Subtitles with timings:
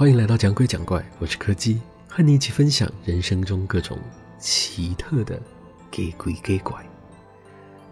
[0.00, 3.98] 欢迎来到讲鬼讲怪，我是柯基，和你一起分享人生中各种
[4.38, 5.38] 奇特的
[5.90, 6.82] 给鬼给怪。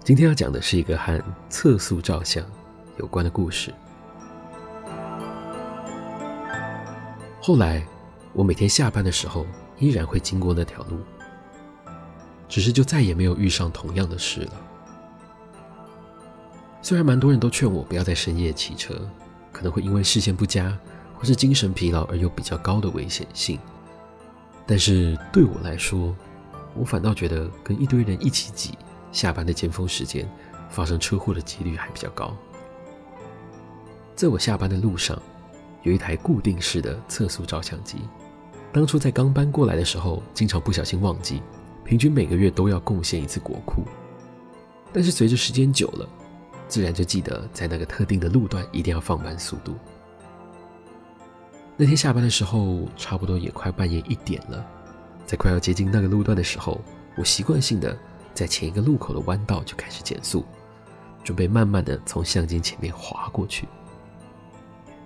[0.02, 2.42] 今天要讲的是一个和测速照相
[2.96, 3.74] 有关的故事。
[7.42, 7.86] 后来，
[8.32, 9.46] 我每天下班的时候
[9.78, 11.00] 依然会经过那条路，
[12.48, 14.52] 只是就再也没有遇上同样的事了。
[16.80, 18.98] 虽然蛮多人都劝我不要在深夜骑车，
[19.52, 20.74] 可能会因为视线不佳
[21.18, 23.58] 或是精神疲劳而又比较高的危险性，
[24.64, 26.14] 但是对我来说，
[26.76, 28.78] 我反倒觉得跟一堆人一起挤，
[29.10, 30.30] 下班的尖峰时间
[30.70, 32.32] 发生车祸的几率还比较高。
[34.14, 35.20] 在我下班的路上，
[35.82, 37.98] 有一台固定式的测速照相机，
[38.72, 41.42] 当初在刚搬过来的时候，经常不小心忘记，
[41.84, 43.82] 平均每个月都要贡献一次国库。
[44.92, 46.08] 但是随着时间久了，
[46.68, 49.74] 自然就记得在那个特定的路段一定要放慢速度。
[51.80, 54.66] 那天下班的时候，差不多也快半夜一点了，
[55.24, 56.80] 在快要接近那个路段的时候，
[57.16, 57.96] 我习惯性的
[58.34, 60.44] 在前一个路口的弯道就开始减速，
[61.22, 63.68] 准备慢慢的从相机前面滑过去。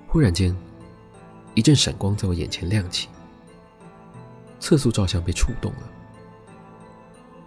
[0.09, 0.57] 忽然间，
[1.53, 3.11] 一阵闪光在我眼前亮起，
[4.59, 5.83] 测速照相被触动了。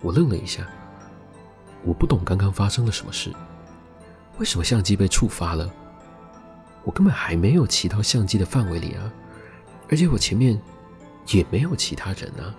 [0.02, 0.68] 我愣了一下，
[1.84, 3.34] 我不懂刚刚发生了什么事。
[4.38, 5.68] 为什么相机被触发了？
[6.86, 9.12] 我根本还没有骑到相机的范围里啊，
[9.90, 10.58] 而且我前面
[11.32, 12.56] 也没有其他人啊。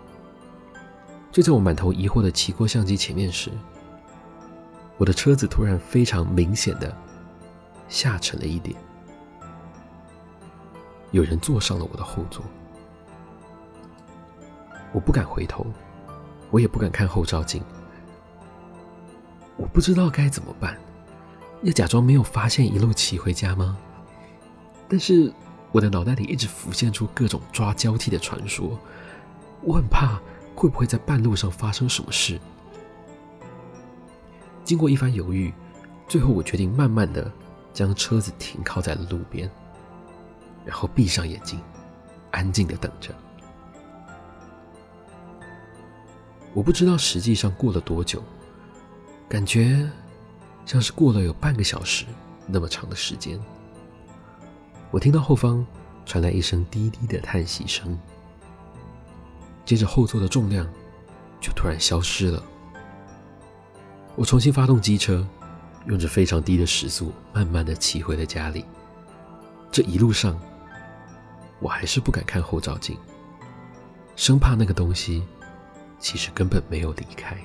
[1.31, 3.51] 就在我满头疑惑的骑过相机前面时，
[4.99, 6.95] 我的车子突然非常明显的
[7.89, 8.77] 下沉了一点，
[11.13, 12.45] 有人坐上了我的后座。
[14.93, 15.67] 我不敢回头，
[16.51, 17.63] 我也不敢看后照镜，
[19.57, 20.77] 我不知道该怎么办。
[21.63, 23.77] 要假装没有发现，一路骑回家吗？
[24.89, 25.33] 但是
[25.73, 28.78] 我的脑袋里一直浮现出各种抓交替的传说，
[29.62, 30.21] 我很怕
[30.55, 32.41] 会不会在半路上发生什么事。
[34.65, 35.53] 经过一番犹豫，
[36.09, 37.31] 最后我决定慢慢的
[37.72, 39.50] 将车子停靠在了路边，
[40.65, 41.61] 然后闭上眼睛，
[42.31, 43.15] 安静的等着。
[46.55, 48.22] 我不知道实际上过了多久，
[49.28, 49.88] 感觉。
[50.65, 52.05] 像是过了有半个小时
[52.44, 53.41] 那么长的时间，
[54.91, 55.65] 我听到后方
[56.05, 57.99] 传来一声低低的叹息声，
[59.65, 60.67] 接着后座的重量
[61.41, 62.43] 就突然消失了。
[64.15, 65.27] 我重新发动机车，
[65.87, 68.65] 用着非常低的时速，慢慢的骑回了家里。
[69.71, 70.41] 这一路上，
[71.61, 72.97] 我还是不敢看后照镜，
[74.15, 75.23] 生怕那个东西
[75.99, 77.37] 其实根本没有离开。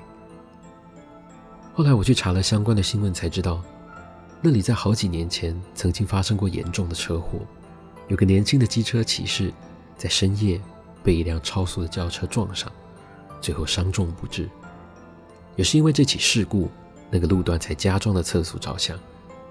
[1.74, 3.62] 后来我去查了相关的新闻，才知道
[4.44, 7.40] 那里在好几年前曾经发生过严重的车祸，
[8.08, 9.54] 有个年轻的机车骑士
[9.96, 10.60] 在深夜
[11.04, 12.72] 被一辆超速的轿车撞上，
[13.40, 14.50] 最后伤重不治。
[15.56, 16.70] 也是因为这起事故，
[17.12, 18.98] 那个路段才加装了测速照相，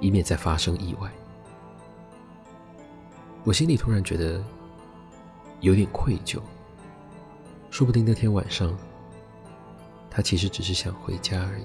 [0.00, 1.08] 以免再发生意外。
[3.44, 4.42] 我心里突然觉得
[5.60, 6.40] 有点愧疚，
[7.70, 8.76] 说不定那天晚上
[10.10, 11.64] 他其实只是想回家而已。